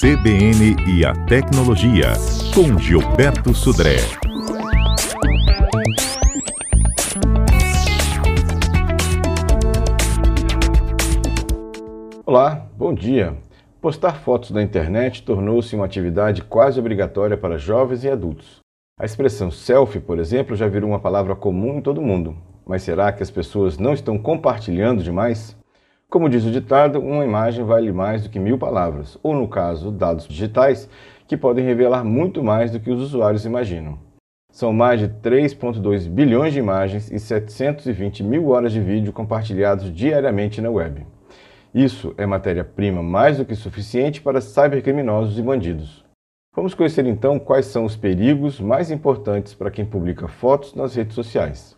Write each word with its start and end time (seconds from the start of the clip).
CBN 0.00 0.76
e 0.86 1.04
a 1.04 1.12
Tecnologia, 1.26 2.12
com 2.54 2.78
Gilberto 2.78 3.52
Sudré. 3.52 3.96
Olá, 12.24 12.64
bom 12.76 12.94
dia. 12.94 13.36
Postar 13.80 14.12
fotos 14.20 14.52
na 14.52 14.62
internet 14.62 15.24
tornou-se 15.24 15.74
uma 15.74 15.84
atividade 15.84 16.42
quase 16.42 16.78
obrigatória 16.78 17.36
para 17.36 17.58
jovens 17.58 18.04
e 18.04 18.08
adultos. 18.08 18.60
A 19.00 19.04
expressão 19.04 19.50
selfie, 19.50 19.98
por 19.98 20.20
exemplo, 20.20 20.54
já 20.54 20.68
virou 20.68 20.90
uma 20.90 21.00
palavra 21.00 21.34
comum 21.34 21.78
em 21.78 21.82
todo 21.82 22.00
mundo. 22.00 22.36
Mas 22.64 22.82
será 22.82 23.10
que 23.10 23.22
as 23.24 23.30
pessoas 23.32 23.78
não 23.78 23.92
estão 23.92 24.16
compartilhando 24.16 25.02
demais? 25.02 25.57
Como 26.10 26.26
diz 26.30 26.42
o 26.46 26.50
ditado, 26.50 27.00
uma 27.00 27.22
imagem 27.22 27.62
vale 27.66 27.92
mais 27.92 28.22
do 28.22 28.30
que 28.30 28.38
mil 28.38 28.56
palavras, 28.56 29.18
ou 29.22 29.34
no 29.34 29.46
caso, 29.46 29.90
dados 29.90 30.26
digitais, 30.26 30.88
que 31.26 31.36
podem 31.36 31.62
revelar 31.62 32.02
muito 32.02 32.42
mais 32.42 32.70
do 32.70 32.80
que 32.80 32.90
os 32.90 33.02
usuários 33.02 33.44
imaginam. 33.44 33.98
São 34.50 34.72
mais 34.72 35.00
de 35.00 35.08
3,2 35.08 36.08
bilhões 36.08 36.54
de 36.54 36.60
imagens 36.60 37.10
e 37.10 37.18
720 37.20 38.24
mil 38.24 38.48
horas 38.48 38.72
de 38.72 38.80
vídeo 38.80 39.12
compartilhados 39.12 39.92
diariamente 39.92 40.62
na 40.62 40.70
web. 40.70 41.06
Isso 41.74 42.14
é 42.16 42.24
matéria-prima 42.24 43.02
mais 43.02 43.36
do 43.36 43.44
que 43.44 43.54
suficiente 43.54 44.22
para 44.22 44.40
cybercriminosos 44.40 45.38
e 45.38 45.42
bandidos. 45.42 46.06
Vamos 46.56 46.72
conhecer 46.72 47.04
então 47.04 47.38
quais 47.38 47.66
são 47.66 47.84
os 47.84 47.96
perigos 47.96 48.58
mais 48.58 48.90
importantes 48.90 49.52
para 49.52 49.70
quem 49.70 49.84
publica 49.84 50.26
fotos 50.26 50.74
nas 50.74 50.94
redes 50.94 51.14
sociais. 51.14 51.77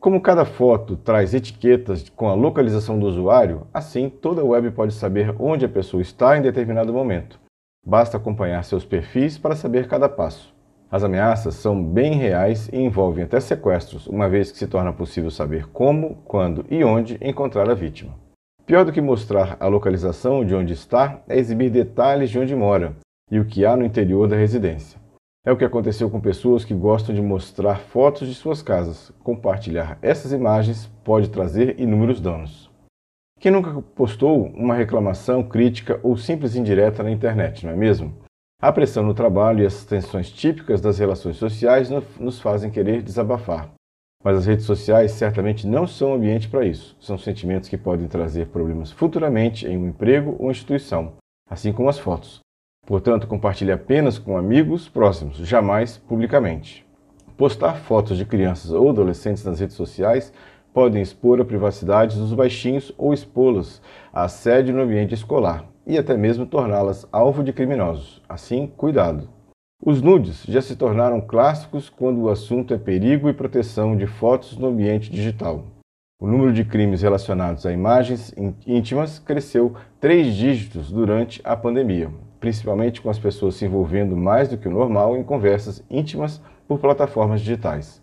Como 0.00 0.20
cada 0.20 0.44
foto 0.44 0.96
traz 0.96 1.34
etiquetas 1.34 2.08
com 2.08 2.28
a 2.28 2.34
localização 2.34 3.00
do 3.00 3.06
usuário, 3.06 3.66
assim 3.74 4.08
toda 4.08 4.40
a 4.40 4.44
web 4.44 4.70
pode 4.70 4.94
saber 4.94 5.34
onde 5.40 5.64
a 5.64 5.68
pessoa 5.68 6.00
está 6.00 6.38
em 6.38 6.42
determinado 6.42 6.92
momento. 6.92 7.40
Basta 7.84 8.16
acompanhar 8.16 8.62
seus 8.62 8.84
perfis 8.84 9.36
para 9.36 9.56
saber 9.56 9.88
cada 9.88 10.08
passo. 10.08 10.54
As 10.88 11.02
ameaças 11.02 11.56
são 11.56 11.82
bem 11.82 12.14
reais 12.14 12.68
e 12.72 12.78
envolvem 12.78 13.24
até 13.24 13.40
sequestros, 13.40 14.06
uma 14.06 14.28
vez 14.28 14.52
que 14.52 14.58
se 14.58 14.68
torna 14.68 14.92
possível 14.92 15.32
saber 15.32 15.68
como, 15.70 16.18
quando 16.24 16.64
e 16.70 16.84
onde 16.84 17.18
encontrar 17.20 17.68
a 17.68 17.74
vítima. 17.74 18.14
Pior 18.64 18.84
do 18.84 18.92
que 18.92 19.00
mostrar 19.00 19.56
a 19.58 19.66
localização 19.66 20.44
de 20.44 20.54
onde 20.54 20.74
está 20.74 21.20
é 21.28 21.36
exibir 21.36 21.70
detalhes 21.70 22.30
de 22.30 22.38
onde 22.38 22.54
mora, 22.54 22.94
e 23.32 23.40
o 23.40 23.44
que 23.44 23.66
há 23.66 23.76
no 23.76 23.84
interior 23.84 24.28
da 24.28 24.36
residência. 24.36 24.98
É 25.46 25.52
o 25.52 25.56
que 25.56 25.64
aconteceu 25.64 26.10
com 26.10 26.20
pessoas 26.20 26.64
que 26.64 26.74
gostam 26.74 27.14
de 27.14 27.22
mostrar 27.22 27.76
fotos 27.76 28.28
de 28.28 28.34
suas 28.34 28.60
casas. 28.60 29.12
Compartilhar 29.22 29.98
essas 30.02 30.32
imagens 30.32 30.86
pode 31.04 31.30
trazer 31.30 31.80
inúmeros 31.80 32.20
danos. 32.20 32.70
Quem 33.40 33.52
nunca 33.52 33.80
postou 33.94 34.46
uma 34.46 34.74
reclamação, 34.74 35.42
crítica 35.42 36.00
ou 36.02 36.16
simples 36.16 36.56
indireta 36.56 37.02
na 37.02 37.10
internet, 37.10 37.64
não 37.64 37.72
é 37.72 37.76
mesmo? 37.76 38.12
A 38.60 38.72
pressão 38.72 39.04
no 39.04 39.14
trabalho 39.14 39.62
e 39.62 39.66
as 39.66 39.84
tensões 39.84 40.28
típicas 40.28 40.80
das 40.80 40.98
relações 40.98 41.36
sociais 41.36 41.88
nos 42.18 42.40
fazem 42.40 42.70
querer 42.70 43.00
desabafar. 43.02 43.70
Mas 44.24 44.38
as 44.38 44.46
redes 44.46 44.66
sociais 44.66 45.12
certamente 45.12 45.64
não 45.64 45.86
são 45.86 46.12
ambiente 46.12 46.48
para 46.48 46.66
isso. 46.66 46.96
São 46.98 47.16
sentimentos 47.16 47.68
que 47.68 47.78
podem 47.78 48.08
trazer 48.08 48.48
problemas 48.48 48.90
futuramente 48.90 49.64
em 49.64 49.78
um 49.78 49.86
emprego 49.86 50.34
ou 50.40 50.50
instituição, 50.50 51.12
assim 51.48 51.72
como 51.72 51.88
as 51.88 52.00
fotos. 52.00 52.40
Portanto, 52.88 53.26
compartilhe 53.26 53.70
apenas 53.70 54.18
com 54.18 54.38
amigos 54.38 54.88
próximos, 54.88 55.36
jamais 55.36 55.98
publicamente. 55.98 56.86
Postar 57.36 57.74
fotos 57.74 58.16
de 58.16 58.24
crianças 58.24 58.70
ou 58.70 58.88
adolescentes 58.88 59.44
nas 59.44 59.60
redes 59.60 59.76
sociais 59.76 60.32
podem 60.72 61.02
expor 61.02 61.38
a 61.38 61.44
privacidade 61.44 62.16
dos 62.16 62.32
baixinhos 62.32 62.90
ou 62.96 63.12
expô-los 63.12 63.82
a 64.10 64.24
assédio 64.24 64.74
no 64.74 64.80
ambiente 64.80 65.12
escolar 65.12 65.66
e 65.86 65.98
até 65.98 66.16
mesmo 66.16 66.46
torná-las 66.46 67.06
alvo 67.12 67.44
de 67.44 67.52
criminosos. 67.52 68.22
Assim, 68.26 68.66
cuidado. 68.66 69.28
Os 69.84 70.00
nudes 70.00 70.44
já 70.48 70.62
se 70.62 70.74
tornaram 70.74 71.20
clássicos 71.20 71.90
quando 71.90 72.22
o 72.22 72.30
assunto 72.30 72.72
é 72.72 72.78
perigo 72.78 73.28
e 73.28 73.34
proteção 73.34 73.98
de 73.98 74.06
fotos 74.06 74.56
no 74.56 74.68
ambiente 74.68 75.10
digital. 75.10 75.62
O 76.18 76.26
número 76.26 76.54
de 76.54 76.64
crimes 76.64 77.02
relacionados 77.02 77.66
a 77.66 77.72
imagens 77.72 78.34
íntimas 78.66 79.18
cresceu 79.18 79.74
três 80.00 80.34
dígitos 80.34 80.90
durante 80.90 81.42
a 81.44 81.54
pandemia, 81.54 82.10
principalmente 82.40 83.00
com 83.00 83.10
as 83.10 83.18
pessoas 83.18 83.56
se 83.56 83.64
envolvendo 83.64 84.16
mais 84.16 84.48
do 84.48 84.58
que 84.58 84.68
o 84.68 84.70
normal 84.70 85.16
em 85.16 85.24
conversas 85.24 85.82
íntimas 85.90 86.40
por 86.66 86.78
plataformas 86.78 87.40
digitais. 87.40 88.02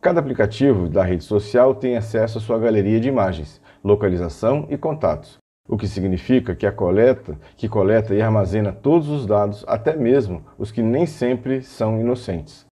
Cada 0.00 0.20
aplicativo 0.20 0.88
da 0.88 1.02
rede 1.02 1.24
social 1.24 1.74
tem 1.74 1.96
acesso 1.96 2.38
à 2.38 2.40
sua 2.40 2.58
galeria 2.58 3.00
de 3.00 3.08
imagens, 3.08 3.60
localização 3.82 4.66
e 4.68 4.76
contatos, 4.76 5.38
o 5.66 5.78
que 5.78 5.88
significa 5.88 6.54
que 6.54 6.66
a 6.66 6.72
coleta, 6.72 7.38
que 7.56 7.68
coleta 7.68 8.14
e 8.14 8.20
armazena 8.20 8.70
todos 8.70 9.08
os 9.08 9.24
dados, 9.24 9.64
até 9.66 9.96
mesmo 9.96 10.44
os 10.58 10.70
que 10.70 10.82
nem 10.82 11.06
sempre 11.06 11.62
são 11.62 11.98
inocentes. 11.98 12.66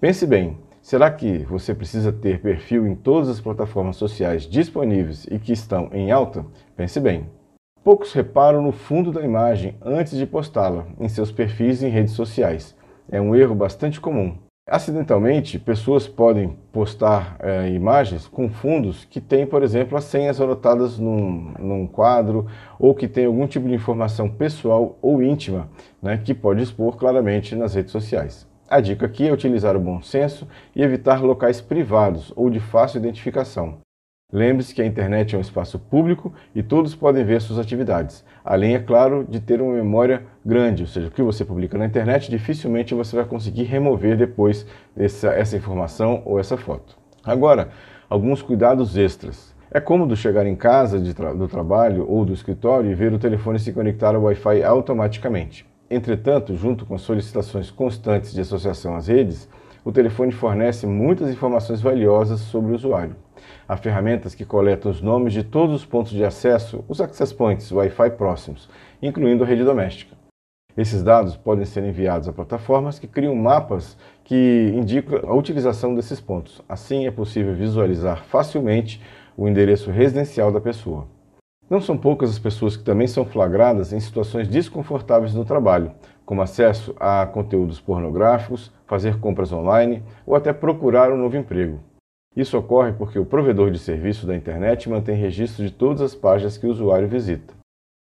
Pense 0.00 0.26
bem, 0.26 0.58
será 0.80 1.10
que 1.10 1.38
você 1.40 1.74
precisa 1.74 2.10
ter 2.10 2.40
perfil 2.40 2.86
em 2.86 2.94
todas 2.94 3.28
as 3.28 3.40
plataformas 3.40 3.96
sociais 3.96 4.44
disponíveis 4.44 5.26
e 5.30 5.38
que 5.38 5.52
estão 5.52 5.90
em 5.92 6.10
alta? 6.10 6.44
Pense 6.74 6.98
bem. 6.98 7.28
Poucos 7.88 8.12
reparam 8.12 8.60
no 8.60 8.70
fundo 8.70 9.10
da 9.10 9.22
imagem 9.22 9.74
antes 9.80 10.14
de 10.14 10.26
postá-la 10.26 10.84
em 11.00 11.08
seus 11.08 11.32
perfis 11.32 11.82
em 11.82 11.88
redes 11.88 12.12
sociais. 12.12 12.76
É 13.10 13.18
um 13.18 13.34
erro 13.34 13.54
bastante 13.54 13.98
comum. 13.98 14.36
Acidentalmente, 14.68 15.58
pessoas 15.58 16.06
podem 16.06 16.54
postar 16.70 17.38
é, 17.40 17.70
imagens 17.70 18.28
com 18.28 18.50
fundos 18.50 19.06
que 19.06 19.22
têm, 19.22 19.46
por 19.46 19.62
exemplo, 19.62 19.96
as 19.96 20.04
senhas 20.04 20.38
anotadas 20.38 20.98
num, 20.98 21.54
num, 21.58 21.86
quadro 21.86 22.46
ou 22.78 22.94
que 22.94 23.08
tem 23.08 23.24
algum 23.24 23.46
tipo 23.46 23.66
de 23.66 23.74
informação 23.74 24.28
pessoal 24.28 24.98
ou 25.00 25.22
íntima 25.22 25.70
né, 26.02 26.20
que 26.22 26.34
pode 26.34 26.62
expor 26.62 26.94
claramente 26.94 27.56
nas 27.56 27.74
redes 27.74 27.90
sociais. 27.90 28.46
A 28.68 28.80
dica 28.82 29.06
aqui 29.06 29.26
é 29.26 29.32
utilizar 29.32 29.74
o 29.74 29.80
bom 29.80 30.02
senso 30.02 30.46
e 30.76 30.82
evitar 30.82 31.22
locais 31.22 31.62
privados 31.62 32.34
ou 32.36 32.50
de 32.50 32.60
fácil 32.60 32.98
identificação. 32.98 33.78
Lembre-se 34.30 34.74
que 34.74 34.82
a 34.82 34.84
internet 34.84 35.34
é 35.34 35.38
um 35.38 35.40
espaço 35.40 35.78
público 35.78 36.34
e 36.54 36.62
todos 36.62 36.94
podem 36.94 37.24
ver 37.24 37.40
suas 37.40 37.58
atividades, 37.58 38.22
além, 38.44 38.74
é 38.74 38.78
claro, 38.78 39.26
de 39.26 39.40
ter 39.40 39.58
uma 39.62 39.72
memória 39.72 40.22
grande, 40.44 40.82
ou 40.82 40.86
seja, 40.86 41.08
o 41.08 41.10
que 41.10 41.22
você 41.22 41.46
publica 41.46 41.78
na 41.78 41.86
internet 41.86 42.30
dificilmente 42.30 42.94
você 42.94 43.16
vai 43.16 43.24
conseguir 43.24 43.62
remover 43.62 44.18
depois 44.18 44.66
essa, 44.94 45.28
essa 45.28 45.56
informação 45.56 46.20
ou 46.26 46.38
essa 46.38 46.58
foto. 46.58 46.98
Agora, 47.24 47.70
alguns 48.06 48.42
cuidados 48.42 48.98
extras. 48.98 49.54
É 49.70 49.80
cômodo 49.80 50.14
chegar 50.14 50.46
em 50.46 50.56
casa 50.56 51.00
tra 51.14 51.32
do 51.32 51.48
trabalho 51.48 52.06
ou 52.06 52.22
do 52.26 52.34
escritório 52.34 52.90
e 52.90 52.94
ver 52.94 53.14
o 53.14 53.18
telefone 53.18 53.58
se 53.58 53.72
conectar 53.72 54.14
ao 54.14 54.24
Wi-Fi 54.24 54.62
automaticamente. 54.62 55.66
Entretanto, 55.90 56.54
junto 56.54 56.84
com 56.84 56.98
solicitações 56.98 57.70
constantes 57.70 58.34
de 58.34 58.42
associação 58.42 58.94
às 58.94 59.08
redes, 59.08 59.48
o 59.82 59.90
telefone 59.90 60.32
fornece 60.32 60.86
muitas 60.86 61.30
informações 61.30 61.80
valiosas 61.80 62.40
sobre 62.40 62.72
o 62.72 62.74
usuário. 62.74 63.16
Há 63.68 63.76
ferramentas 63.76 64.34
que 64.34 64.44
coletam 64.44 64.90
os 64.90 65.00
nomes 65.00 65.32
de 65.32 65.42
todos 65.42 65.74
os 65.74 65.84
pontos 65.84 66.12
de 66.12 66.24
acesso, 66.24 66.84
os 66.88 67.00
access 67.00 67.34
points 67.34 67.70
Wi-Fi 67.72 68.10
próximos, 68.10 68.68
incluindo 69.02 69.44
a 69.44 69.46
rede 69.46 69.64
doméstica. 69.64 70.16
Esses 70.76 71.02
dados 71.02 71.36
podem 71.36 71.64
ser 71.64 71.82
enviados 71.82 72.28
a 72.28 72.32
plataformas 72.32 73.00
que 73.00 73.08
criam 73.08 73.34
mapas 73.34 73.96
que 74.22 74.72
indicam 74.76 75.20
a 75.28 75.34
utilização 75.34 75.94
desses 75.94 76.20
pontos. 76.20 76.62
Assim 76.68 77.06
é 77.06 77.10
possível 77.10 77.52
visualizar 77.52 78.24
facilmente 78.26 79.02
o 79.36 79.48
endereço 79.48 79.90
residencial 79.90 80.52
da 80.52 80.60
pessoa. 80.60 81.08
Não 81.68 81.80
são 81.80 81.98
poucas 81.98 82.30
as 82.30 82.38
pessoas 82.38 82.76
que 82.76 82.84
também 82.84 83.06
são 83.06 83.24
flagradas 83.24 83.92
em 83.92 84.00
situações 84.00 84.48
desconfortáveis 84.48 85.34
no 85.34 85.44
trabalho, 85.44 85.92
como 86.24 86.42
acesso 86.42 86.94
a 86.98 87.26
conteúdos 87.26 87.80
pornográficos, 87.80 88.72
fazer 88.86 89.18
compras 89.18 89.52
online 89.52 90.02
ou 90.24 90.34
até 90.34 90.52
procurar 90.52 91.12
um 91.12 91.16
novo 91.16 91.36
emprego. 91.36 91.80
Isso 92.36 92.56
ocorre 92.56 92.92
porque 92.92 93.18
o 93.18 93.26
provedor 93.26 93.70
de 93.70 93.78
serviço 93.78 94.26
da 94.26 94.36
internet 94.36 94.88
mantém 94.88 95.16
registro 95.16 95.64
de 95.64 95.70
todas 95.70 96.00
as 96.00 96.14
páginas 96.14 96.56
que 96.56 96.66
o 96.66 96.70
usuário 96.70 97.08
visita. 97.08 97.54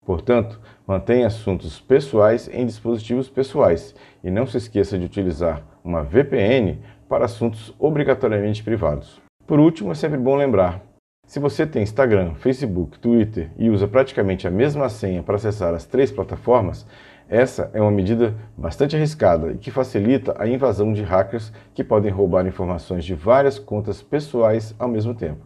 Portanto, 0.04 0.60
mantenha 0.86 1.26
assuntos 1.26 1.80
pessoais 1.80 2.48
em 2.48 2.64
dispositivos 2.64 3.28
pessoais 3.28 3.94
e 4.22 4.30
não 4.30 4.46
se 4.46 4.56
esqueça 4.56 4.96
de 4.98 5.04
utilizar 5.04 5.62
uma 5.82 6.02
VPN 6.02 6.78
para 7.08 7.24
assuntos 7.24 7.74
obrigatoriamente 7.78 8.62
privados. 8.62 9.20
Por 9.46 9.58
último, 9.58 9.90
é 9.90 9.94
sempre 9.94 10.18
bom 10.18 10.36
lembrar: 10.36 10.82
se 11.26 11.40
você 11.40 11.66
tem 11.66 11.82
Instagram, 11.82 12.34
Facebook, 12.34 13.00
Twitter 13.00 13.50
e 13.58 13.68
usa 13.68 13.88
praticamente 13.88 14.46
a 14.46 14.50
mesma 14.50 14.88
senha 14.88 15.24
para 15.24 15.34
acessar 15.34 15.74
as 15.74 15.84
três 15.84 16.12
plataformas, 16.12 16.86
essa 17.28 17.70
é 17.74 17.80
uma 17.80 17.90
medida 17.90 18.34
bastante 18.56 18.94
arriscada 18.94 19.52
e 19.52 19.58
que 19.58 19.70
facilita 19.70 20.34
a 20.38 20.46
invasão 20.46 20.92
de 20.92 21.02
hackers 21.02 21.52
que 21.74 21.82
podem 21.82 22.10
roubar 22.10 22.46
informações 22.46 23.04
de 23.04 23.14
várias 23.14 23.58
contas 23.58 24.00
pessoais 24.00 24.74
ao 24.78 24.88
mesmo 24.88 25.14
tempo. 25.14 25.44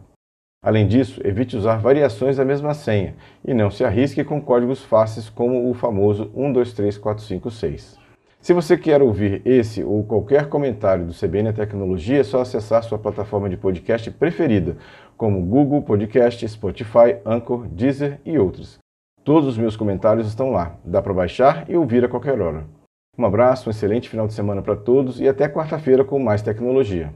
Além 0.63 0.87
disso, 0.87 1.19
evite 1.25 1.57
usar 1.57 1.77
variações 1.77 2.37
da 2.37 2.45
mesma 2.45 2.75
senha 2.75 3.15
e 3.43 3.51
não 3.51 3.71
se 3.71 3.83
arrisque 3.83 4.23
com 4.23 4.39
códigos 4.39 4.83
fáceis 4.83 5.27
como 5.27 5.67
o 5.67 5.73
famoso 5.73 6.31
123456. 6.35 7.99
Se 8.39 8.53
você 8.53 8.77
quer 8.77 9.01
ouvir 9.01 9.41
esse 9.43 9.83
ou 9.83 10.03
qualquer 10.03 10.49
comentário 10.49 11.05
do 11.05 11.13
CBN 11.13 11.51
Tecnologia, 11.53 12.19
é 12.19 12.23
só 12.23 12.41
acessar 12.41 12.83
sua 12.83 12.99
plataforma 12.99 13.49
de 13.49 13.57
podcast 13.57 14.09
preferida, 14.11 14.77
como 15.17 15.41
Google 15.41 15.81
Podcast, 15.81 16.47
Spotify, 16.47 17.17
Anchor, 17.25 17.67
Deezer 17.67 18.19
e 18.23 18.37
outros. 18.37 18.79
Todos 19.23 19.49
os 19.49 19.57
meus 19.57 19.75
comentários 19.75 20.27
estão 20.27 20.49
lá. 20.49 20.77
Dá 20.83 20.99
para 20.99 21.13
baixar 21.13 21.69
e 21.69 21.77
ouvir 21.77 22.03
a 22.03 22.09
qualquer 22.09 22.41
hora. 22.41 22.65
Um 23.15 23.23
abraço, 23.23 23.69
um 23.69 23.71
excelente 23.71 24.09
final 24.09 24.25
de 24.25 24.33
semana 24.33 24.63
para 24.63 24.75
todos 24.75 25.21
e 25.21 25.27
até 25.27 25.47
quarta-feira 25.47 26.03
com 26.03 26.17
mais 26.17 26.41
tecnologia. 26.41 27.13